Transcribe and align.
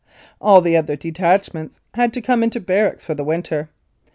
All 0.39 0.61
the 0.61 0.75
other 0.77 0.95
detach 0.95 1.53
ments 1.53 1.79
had 1.93 2.11
to 2.15 2.21
come 2.21 2.41
into 2.41 2.59
barracks 2.59 3.05
for 3.05 3.13
the 3.13 3.23
winter. 3.23 3.69